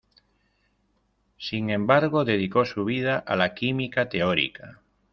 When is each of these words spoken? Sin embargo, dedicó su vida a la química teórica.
Sin 1.37 1.69
embargo, 1.69 2.25
dedicó 2.25 2.65
su 2.65 2.83
vida 2.85 3.19
a 3.19 3.35
la 3.35 3.53
química 3.53 4.09
teórica. 4.09 4.81